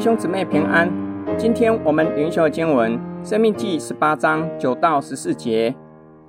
[0.00, 0.90] 弟兄姊妹平安。
[1.38, 5.76] 今天我们灵修的经文《生命记》十八章九到十四节。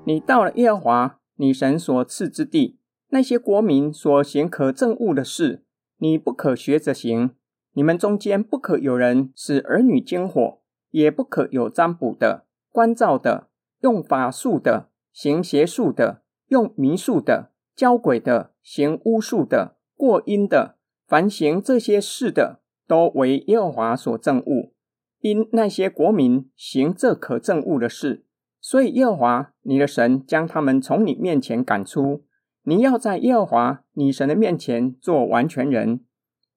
[0.04, 2.78] 你到了耶和华你神所赐之地，
[3.12, 5.64] 那些国民所行可憎恶的事，
[6.00, 7.32] 你不可学着行。
[7.72, 10.60] 你们中间不可有人使儿女经火，
[10.90, 13.48] 也不可有占卜的、观照的、
[13.80, 20.76] 用法术的、行邪术的、用迷术的、交鬼的、行巫术的、过阴的，
[21.08, 22.58] 凡行这些事的。
[22.92, 24.74] 都为耶和华所憎恶，
[25.22, 28.26] 因那些国民行这可憎恶的事，
[28.60, 32.26] 所以耶和华你的神将他们从你面前赶出。
[32.64, 36.02] 你要在耶和华你神的面前做完全人，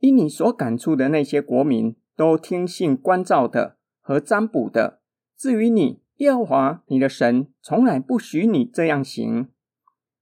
[0.01, 4.99] 因你所赶出的那些国民都听信观照的和占卜的。
[5.39, 9.51] 至于你，耶和华你的神从来不许你这样行。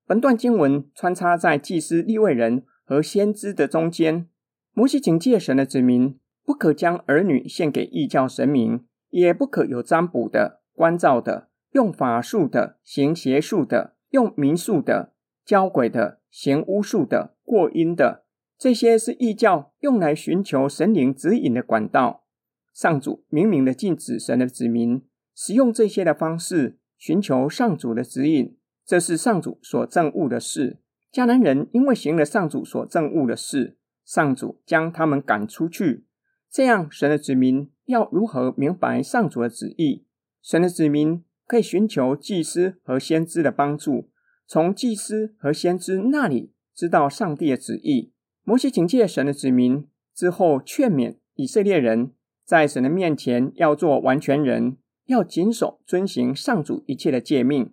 [0.06, 4.28] 本段经文穿插在祭司、立位人和先知的中间。
[4.74, 15.12] 摩西警戒神的子民，不可将儿女献给异教神明，也不可有占卜的、观照的、用法术的、行邪术的、用民术的、
[15.44, 18.24] 交鬼的、行巫术的、过阴的。
[18.56, 22.24] 这些是异教用来寻求神灵指引的管道。
[22.72, 25.02] 上主明明的禁止神的子民
[25.34, 30.78] 使用这些的方式寻求上主的指引，这是上主所憎恶的事。
[31.12, 33.76] 迦南人因为行了上主所憎恶的事。
[34.12, 36.04] 上主将他们赶出去，
[36.50, 40.04] 这样神的子民要如何明白上主的旨意？
[40.42, 44.10] 神的子民可以寻求祭司和先知的帮助，
[44.46, 48.12] 从祭司和先知那里知道上帝的旨意。
[48.44, 52.12] 摩西警戒神的子民之后，劝勉以色列人
[52.44, 57.72] 在神的面前要做完全人，要谨守遵行上主一切的诫命。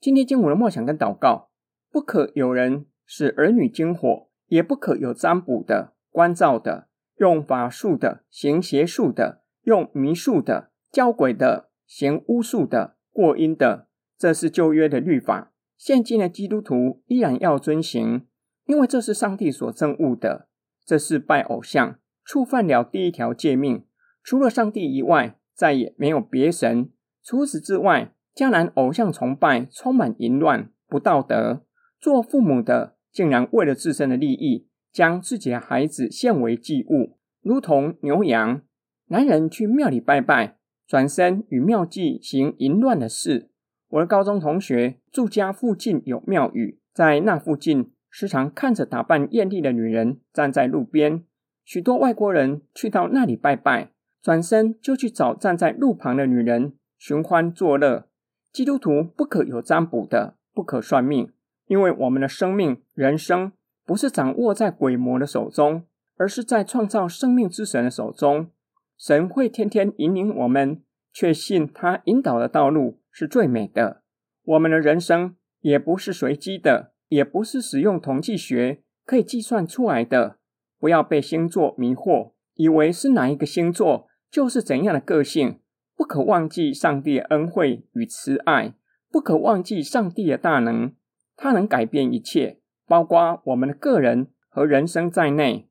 [0.00, 1.50] 今天经文的默想跟祷告：
[1.92, 4.26] 不可有人使儿女惊火。
[4.52, 13.86] 也不可有占卜的、观照的、用法术的、行邪术的、用迷术的、教鬼的、行巫术的、过阴的。
[14.18, 18.26] 这是旧约的律法，现今的基督徒依然要遵行，
[18.66, 20.48] 因为这是上帝所憎恶的。
[20.84, 23.86] 这是拜偶像，触犯了第一条诫命，
[24.22, 26.90] 除了上帝以外，再也没有别神。
[27.24, 31.62] 除此之外，迦南偶像崇拜充满淫乱、不道德。
[31.98, 32.96] 做父母的。
[33.12, 38.62] 竟然为了自身的利益，将自己的孩子献为祭物，如同牛羊。
[39.08, 40.56] 男人去庙里拜拜，
[40.86, 43.50] 转身与庙妓行淫乱的事。
[43.90, 51.24] 我的高中同学住家附近有庙宇，在那附近时常看着打扮艳丽的女人站在路边。
[51.64, 58.08] 许多外国人去到那里拜拜，转身就去找站在路旁的女人寻欢作乐。
[58.50, 61.30] 基督徒不可有占卜的，不可算命。
[61.72, 63.50] 因为我们的生命、人生
[63.86, 65.86] 不是掌握在鬼魔的手中，
[66.18, 68.50] 而是在创造生命之神的手中。
[68.98, 70.82] 神会天天引领我们，
[71.14, 74.02] 确信他引导的道路是最美的。
[74.44, 80.36] 我们的人生也不是随机的，也不是使用统计学可以计算出来的。
[80.78, 85.58] 不要被星座迷惑，以为是哪一个星座就是怎样的个性。
[85.96, 88.74] 不可忘记上帝的恩惠与慈爱，
[89.10, 90.92] 不可忘记上帝的大能。
[91.36, 95.68] 它能改变一切，包括我们的个人和人生在内。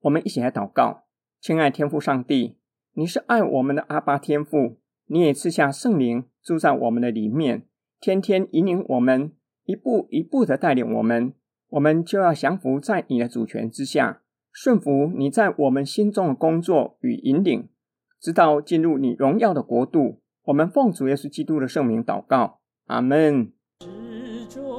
[0.00, 1.04] 我们一起来祷告，
[1.40, 2.58] 亲爱天父上帝，
[2.92, 7.66] 你是爱我们的阿爸天父，你也赐下圣灵住在我们的里面，
[8.00, 9.32] 天天引领我们，
[9.64, 11.34] 一步一步的带领我们。
[11.70, 14.22] 我们就要降服在你的主权之下，
[14.52, 17.68] 顺服你在我们心中的工作与引领，
[18.20, 20.22] 直到进入你荣耀的国度。
[20.44, 23.52] 我们奉主耶稣基督的圣名祷告，阿门。
[24.48, 24.75] 中